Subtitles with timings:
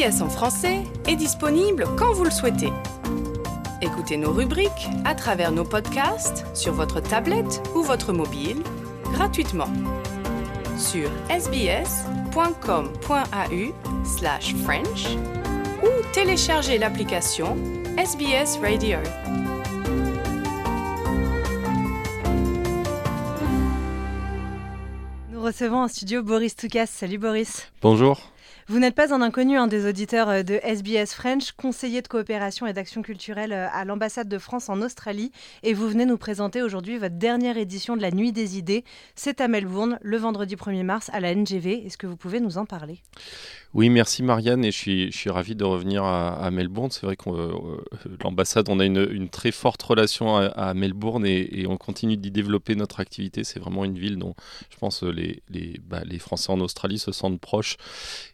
[0.00, 2.72] SBS en français est disponible quand vous le souhaitez.
[3.82, 8.62] Écoutez nos rubriques à travers nos podcasts sur votre tablette ou votre mobile
[9.12, 9.68] gratuitement
[10.78, 12.34] sur sbs.com.au
[14.06, 15.06] slash French
[15.82, 17.58] ou téléchargez l'application
[17.98, 18.96] SBS Radio.
[25.30, 26.86] Nous recevons en studio Boris Toukas.
[26.86, 27.70] Salut Boris.
[27.82, 28.18] Bonjour.
[28.70, 32.68] Vous n'êtes pas un inconnu un des auditeurs euh, de SBS French, conseiller de coopération
[32.68, 35.32] et d'action culturelle euh, à l'ambassade de France en Australie,
[35.64, 38.84] et vous venez nous présenter aujourd'hui votre dernière édition de la Nuit des idées.
[39.16, 41.84] C'est à Melbourne, le vendredi 1er mars, à la NGV.
[41.84, 43.00] Est-ce que vous pouvez nous en parler?
[43.74, 46.90] Oui, merci Marianne, et je suis, je ravi de revenir à, Melbourne.
[46.92, 47.52] C'est vrai que euh,
[48.22, 52.74] l'ambassade, on a une, une, très forte relation à, Melbourne et, on continue d'y développer
[52.74, 53.44] notre activité.
[53.44, 54.34] C'est vraiment une ville dont
[54.70, 57.76] je pense les, les, bah, les Français en Australie se sentent proches.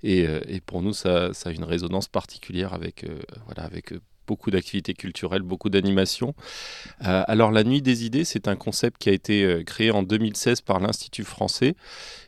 [0.02, 3.94] Et, euh, et pour nous, ça, a une résonance particulière avec, euh, voilà, avec
[4.26, 6.34] beaucoup d'activités culturelles, beaucoup d'animations.
[6.98, 10.80] alors la Nuit des idées, c'est un concept qui a été créé en 2016 par
[10.80, 11.76] l'Institut français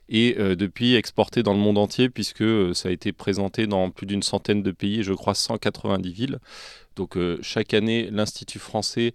[0.08, 3.90] et euh, depuis exporté dans le monde entier puisque euh, ça a été présenté dans
[3.90, 6.38] plus d'une centaine de pays, je crois 190 villes.
[6.96, 9.14] Donc euh, chaque année, l'Institut français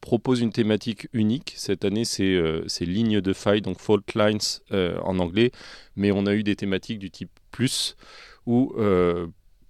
[0.00, 1.52] propose une thématique unique.
[1.56, 4.38] Cette année, c'est lignes de faille, donc fault lines
[4.72, 5.50] en anglais,
[5.94, 7.96] mais on a eu des thématiques du type plus
[8.46, 8.74] ou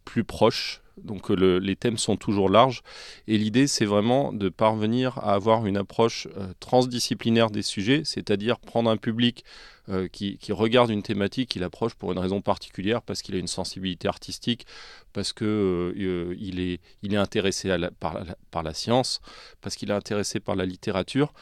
[0.04, 2.82] plus proche donc euh, les thèmes sont toujours larges.
[3.26, 8.58] Et l'idée, c'est vraiment de parvenir à avoir une approche euh, transdisciplinaire des sujets, c'est-à-dire
[8.58, 9.44] prendre un public
[9.88, 13.48] euh, qui, regarde une thématique, qui l'approche pour une raison particulière, parce qu'il a une
[13.48, 14.66] sensibilité artistique,
[15.12, 19.20] parce qu'il est, intéressé par, la, science,
[19.60, 21.32] parce qu'il est intéressé par la littérature,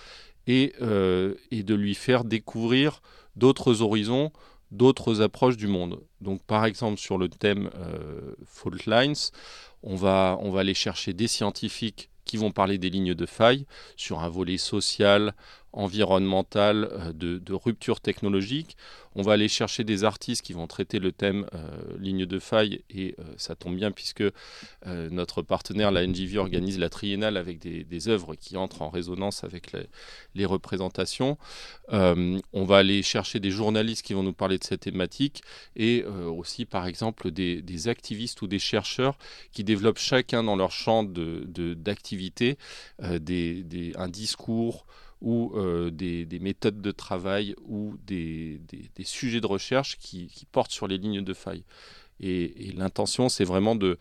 [0.48, 3.00] et de lui faire découvrir
[3.36, 4.32] d'autres horizons
[4.72, 6.00] d'autres approches du monde.
[6.20, 9.14] Donc par exemple sur le thème euh, fault lines,
[9.82, 13.66] on va, on va aller chercher des scientifiques qui vont parler des lignes de faille
[13.96, 15.34] sur un volet social,
[15.72, 18.76] environnemental, euh, de, rupture technologique.
[19.14, 21.68] On va aller chercher des artistes qui vont traiter le thème euh,
[21.98, 24.24] ligne de faille et euh, ça tombe bien puisque
[24.86, 29.72] notre partenaire, la NGV, organise la triennale avec des, œuvres qui entrent en résonance avec
[30.34, 31.38] les, représentations.
[31.88, 35.42] on va aller chercher des journalistes qui vont nous parler de cette thématique
[35.76, 39.16] et aussi par exemple des, activistes ou des chercheurs
[39.52, 42.58] qui développent chacun dans leur champ d'activité
[43.00, 44.86] de, un discours
[45.22, 48.60] ou euh, des, méthodes de travail ou des,
[49.04, 51.64] sujets de recherche qui, portent sur les lignes de faille.
[52.20, 53.98] Et, l'intention, c'est vraiment de,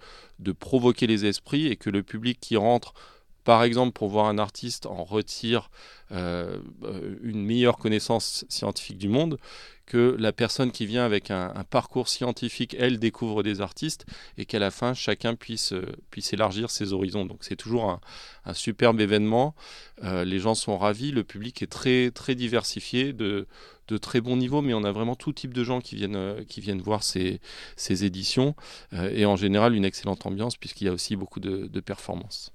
[0.60, 2.94] provoquer les esprits et que le public qui rentre,
[3.44, 5.70] par exemple, pour voir un artiste, en retire
[6.12, 6.60] euh,
[7.24, 9.38] une meilleure connaissance scientifique du monde,
[9.92, 14.06] que la personne qui vient avec un, parcours scientifique, elle, découvre des artistes
[14.38, 15.86] et qu'à la fin, chacun puisse, euh,
[16.32, 17.26] élargir ses horizons.
[17.26, 18.00] Donc c'est toujours
[18.46, 19.54] un, superbe événement.
[20.06, 23.48] Euh, les gens sont ravis, le public est très, très diversifié, de,
[23.90, 26.82] de très bon niveau, mais on a vraiment tout type de gens qui viennent, euh,
[26.82, 27.42] voir ces,
[27.76, 28.56] ces éditions
[28.94, 32.54] et en général une excellente ambiance puisqu'il y a aussi beaucoup de performances.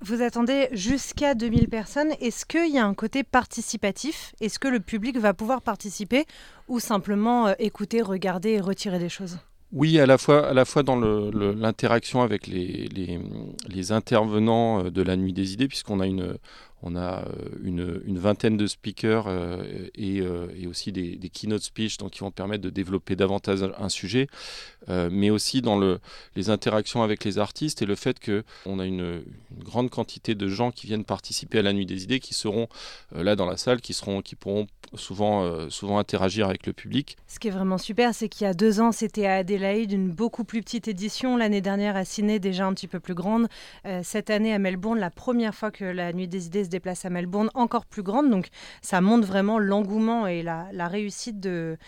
[0.00, 2.12] Vous attendez jusqu'à 2000 personnes.
[2.20, 4.34] Est-ce qu'il y a un côté participatif?
[4.40, 6.26] Est-ce que le public va pouvoir participer
[6.68, 9.38] ou simplement euh, écouter, regarder et retirer des choses?
[9.72, 15.16] Oui, à la fois, à la fois dans l'interaction avec les, intervenants euh, de la
[15.16, 16.38] Nuit des Idées, puisqu'on a une,
[16.82, 21.98] on a euh, une, vingtaine de speakers euh, et, euh, et, aussi des, keynote speech
[21.98, 24.28] donc qui vont permettre de développer davantage un sujet,
[24.88, 25.98] mais aussi dans le,
[26.34, 29.22] les interactions avec les artistes et le fait qu'on a une,
[29.58, 32.68] grande quantité de gens qui viennent participer à la nuit des idées, qui seront
[33.12, 37.16] là dans la salle, qui, seront, qui pourront souvent, souvent interagir avec le public.
[37.26, 40.10] Ce qui est vraiment super, c'est qu'il y a deux ans, c'était à Adélaïde, une
[40.10, 41.36] beaucoup plus petite édition.
[41.36, 43.48] L'année dernière à Sydney, déjà un petit peu plus grande.
[44.02, 47.50] cette année à Melbourne, la première fois que la nuit des idées déplace à Melbourne
[47.54, 48.30] encore plus grande.
[48.30, 48.48] Donc
[48.82, 51.78] ça montre vraiment l'engouement et la, réussite de,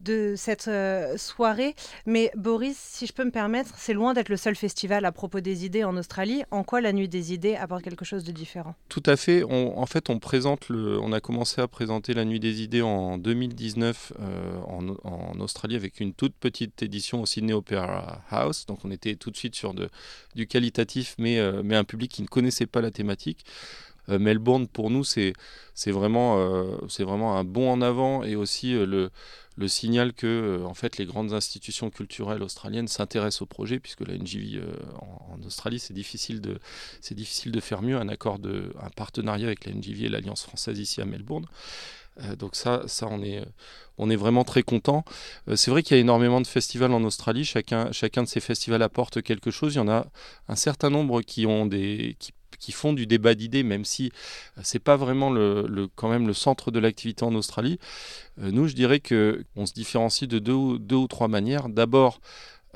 [0.00, 1.74] de cette euh, soirée.
[2.06, 5.40] Mais Boris, si je peux me permettre, c'est loin d'être le seul festival à propos
[5.40, 6.42] des idées en Australie.
[6.50, 8.74] En quoi la Nuit des idées apporte quelque chose de différent?
[8.88, 9.42] Tout à fait.
[9.44, 13.18] en fait, on présente le, on a commencé à présenter la Nuit des idées en
[13.18, 18.66] 2019 euh, en, Australie avec une toute petite édition au Sydney Opera House.
[18.66, 19.74] Donc, on était tout de suite sur
[20.34, 23.44] du qualitatif, mais, euh, mais un public qui ne connaissait pas la thématique.
[24.08, 25.34] Melbourne, pour nous, c'est
[25.86, 29.10] vraiment, c'est vraiment un bond en avant et aussi le,
[29.60, 34.00] le signal que euh, en fait les grandes institutions culturelles australiennes s'intéressent au projet puisque
[34.00, 39.46] la NGV euh, en, Australie c'est difficile de faire mieux un accord de un partenariat
[39.46, 41.46] avec la NGV et l'Alliance française ici à Melbourne
[42.38, 45.04] donc ça, ça on est, vraiment très content.
[45.54, 47.46] c'est vrai qu'il y a énormément de festivals en Australie.
[47.46, 49.74] Chacun, chacun de ces festivals apporte quelque chose.
[49.74, 50.06] Il y en a
[50.48, 52.16] un certain nombre qui ont des,
[52.60, 54.12] qui font du débat d'idées, même si
[54.62, 57.78] c'est pas vraiment le, quand même le centre de l'activité en Australie.
[58.36, 61.68] nous, je dirais que on se différencie de deux ou trois manières.
[61.68, 62.20] D'abord,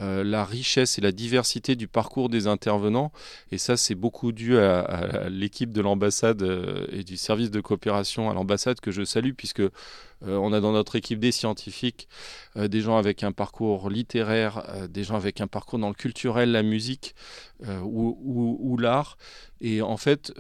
[0.00, 3.12] euh, la richesse et la diversité du parcours des intervenants.
[3.52, 8.28] Et ça, c'est beaucoup dû à, l'équipe de l'ambassade euh, et du service de coopération
[8.28, 9.70] à l'ambassade que je salue, puisque euh,
[10.22, 12.08] on a dans notre équipe des scientifiques,
[12.56, 16.62] des gens avec un parcours littéraire, des gens avec un parcours dans le culturel, la
[16.62, 17.14] musique
[17.82, 19.16] ou, ou l'art.
[19.60, 20.32] Et en fait,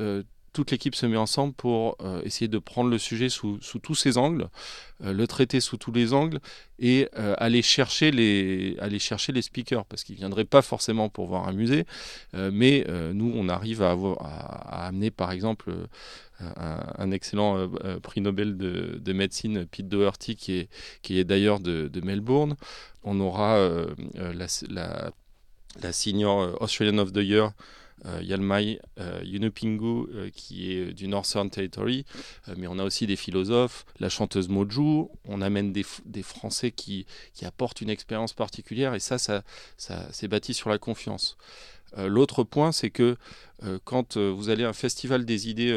[0.54, 4.16] toute l'équipe se met ensemble pour euh, essayer de prendre le sujet sous, tous ses
[4.16, 4.48] angles,
[5.02, 6.38] euh, le traiter sous tous les angles
[6.78, 11.08] et euh, aller, chercher les, aller chercher les speakers, parce qu'ils ne viendraient pas forcément
[11.08, 11.84] pour voir un musée,
[12.32, 15.72] mais nous, on arrive à, avoir, à, amener par exemple
[16.40, 17.68] un, excellent
[18.02, 20.68] prix Nobel de, médecine, Pete Doherty, qui est,
[21.02, 22.56] qui est d'ailleurs de, Melbourne.
[23.02, 23.58] On aura
[24.14, 25.10] la, la,
[25.82, 27.52] la Senior Australian of the Year.
[28.06, 32.04] Euh, Yalmai euh, Yunupingu euh, qui est du Northern Territory,
[32.56, 37.46] mais on a aussi des philosophes, la chanteuse Moju, on amène des, Français qui, qui,
[37.46, 39.42] apportent une expérience particulière et ça, ça,
[39.78, 41.36] ça c'est bâti sur la confiance.
[41.96, 43.16] L'autre point, c'est que
[43.84, 45.72] quand vous allez à un festival des idées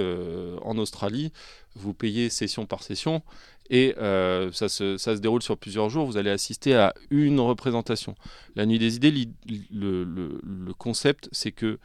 [0.63, 1.31] en Australie,
[1.75, 3.21] vous payez session par session
[3.69, 6.07] et ça, se, ça, se, déroule sur plusieurs jours.
[6.07, 8.15] Vous allez assister à une représentation.
[8.55, 9.29] La nuit des idées,
[9.71, 11.77] le, le, concept, c'est que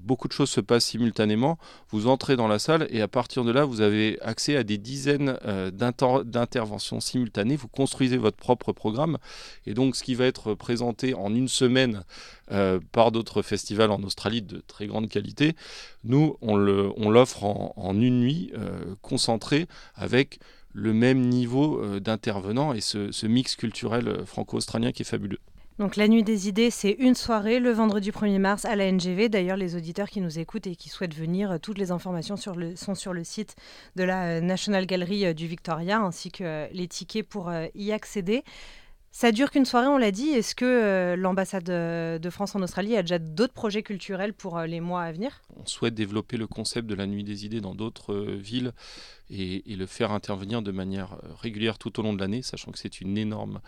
[0.00, 1.58] beaucoup de choses se passent simultanément.
[1.90, 4.78] Vous entrez dans la salle et à partir de là, vous avez accès à des
[4.78, 7.56] dizaines euh, d'interventions simultanées.
[7.56, 9.18] Vous construisez votre propre programme.
[9.66, 12.04] Et donc, ce qui va être présenté en une semaine
[12.50, 15.54] euh, par d'autres festivals en Australie de très grande qualité,
[16.04, 18.52] nous, on l'offre en, en, une nuit
[19.02, 20.40] concentrée avec
[20.72, 25.38] le même niveau d'intervenants et ce mix culturel franco-australien qui est fabuleux.
[25.78, 29.30] Donc la nuit des idées, c'est une soirée le vendredi 1er mars à la NGV.
[29.30, 32.94] D'ailleurs, les auditeurs qui nous écoutent et qui souhaitent venir, euh, toutes les informations sont
[32.94, 33.56] sur le site
[33.96, 38.44] de la euh, National Gallery euh, du Victoria, ainsi que les tickets pour y accéder.
[39.14, 40.30] Ça dure qu'une soirée, on l'a dit.
[40.30, 45.02] Est-ce que l'ambassade de France en Australie a déjà d'autres projets culturels pour les mois
[45.02, 45.42] à venir?
[45.54, 48.72] On souhaite développer le concept de la nuit des idées dans d'autres villes
[49.28, 53.02] et, le faire intervenir de manière régulière tout au long de l'année, sachant que c'est
[53.02, 53.60] une énorme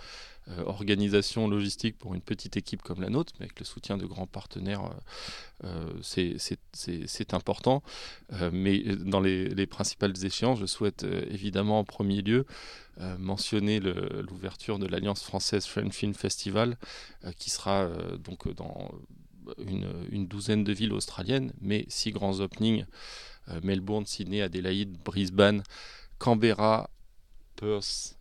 [0.67, 4.27] organisation logistique pour une petite équipe comme la nôtre, mais avec le soutien de grands
[4.27, 4.91] partenaires,
[5.65, 7.83] euh, euh, c'est important.
[8.53, 12.45] mais dans les, principales échéances, je souhaite évidemment en premier lieu
[13.19, 16.77] mentionner l'ouverture de l'Alliance française French Film Festival,
[17.39, 17.89] qui sera
[18.19, 18.93] donc dans
[19.59, 22.85] une, une, douzaine de villes australiennes, mais six grands openings
[23.63, 25.63] Melbourne, Sydney, Adélaïde, Brisbane,
[26.19, 26.89] Canberra,
[27.57, 28.17] Perth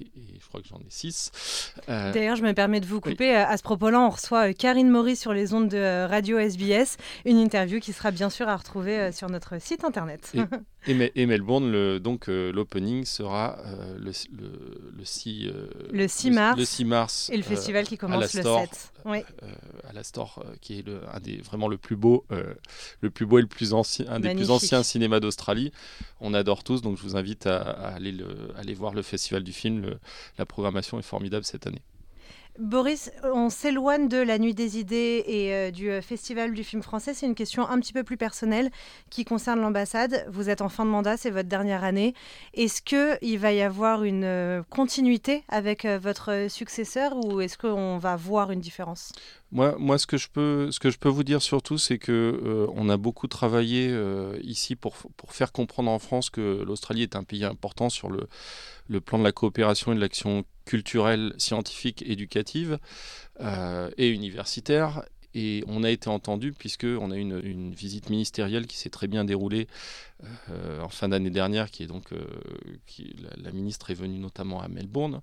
[0.00, 0.06] et,
[0.40, 1.72] je crois que j'en ai six.
[1.88, 3.34] Euh, D'ailleurs, je me permets de vous couper.
[3.34, 6.96] À ce propos-là, on reçoit euh, Karine Maurice sur les ondes de euh, Radio SBS,
[7.24, 10.32] une interview qui sera bien sûr à retrouver sur notre site internet.
[10.34, 10.40] Et,
[10.94, 13.58] Melbourne, le, donc l'opening sera
[13.98, 14.12] le,
[14.96, 15.50] le, 6,
[15.92, 16.58] le 6 mars.
[16.58, 17.30] Le 6 mars.
[17.32, 18.92] Et le festival qui commence le 7.
[19.04, 19.18] Oui.
[19.88, 22.24] à la Store, qui est le, un des, vraiment le plus beau,
[23.00, 25.72] le plus beau et le plus ancien, un des plus anciens cinémas d'Australie.
[26.20, 28.26] On adore tous, donc je vous invite à, aller, le,
[28.56, 29.98] aller voir le festival du film
[30.38, 31.82] la programmation est formidable cette année.
[32.58, 36.82] Boris, on s'éloigne de la Nuit des idées et euh, du euh, Festival du film
[36.82, 37.14] français.
[37.14, 38.70] C'est une question un petit peu plus personnelle
[39.10, 40.26] qui concerne l'ambassade.
[40.28, 42.14] Vous êtes en fin de mandat, c'est votre dernière année.
[42.54, 48.16] Est-ce qu'il va y avoir une euh, continuité avec votre successeur ou est-ce qu'on va
[48.16, 49.12] voir une différence?
[49.50, 53.94] Moi, ce que je peux, vous dire surtout, c'est que on a beaucoup travaillé
[54.42, 54.94] ici pour,
[55.28, 58.28] faire comprendre en France que l'Australie est un pays important sur le,
[58.88, 62.78] le plan de la coopération et de l'action culturelle, scientifique, éducative
[63.40, 65.02] euh, et universitaire.
[65.40, 69.24] Et on a été entendu puisqu'on a eu une, visite ministérielle qui s'est très bien
[69.24, 69.68] déroulée
[70.50, 72.26] euh, en fin d'année dernière, qui est donc euh,
[73.36, 75.20] la, ministre est venue notamment à Melbourne.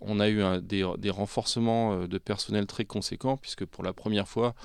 [0.00, 4.56] on a eu des, renforcements de personnel très conséquents puisque pour la première fois,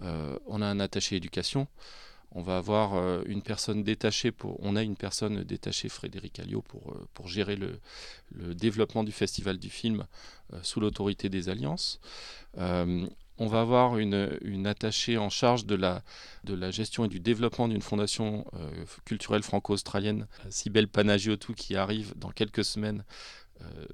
[0.00, 1.68] on a un attaché éducation
[2.32, 6.62] on va avoir euh, une personne détachée pour, on a une personne détachée, Frédéric Alliot,
[6.62, 7.80] pour, euh, pour gérer le,
[8.54, 10.06] développement du festival du film
[10.52, 12.00] euh, sous l'autorité des alliances.
[13.38, 16.02] On va avoir une, attachée en charge de la,
[16.44, 18.44] de la gestion et du développement d'une fondation
[19.04, 23.04] culturelle franco-australienne, Sibel Panagiotou, qui arrive dans quelques semaines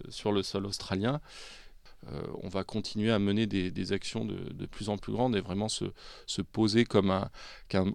[0.09, 1.21] sur le sol australien.
[2.43, 5.85] on va continuer à mener des, actions de, plus en plus grandes et vraiment se,
[6.53, 7.31] poser comme un,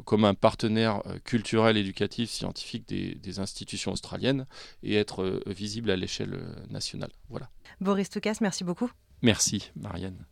[0.06, 4.46] comme un partenaire culturel, éducatif, scientifique des, institutions australiennes
[4.84, 6.38] et être visible à l'échelle
[6.70, 7.12] nationale.
[7.30, 7.50] Voilà.
[7.82, 8.92] Boris Toukas, merci beaucoup.
[9.22, 10.26] Merci, Marianne.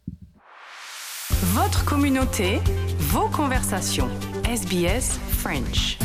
[1.58, 2.62] Votre communauté,
[3.00, 4.10] vos conversations.
[4.46, 5.98] SBS French.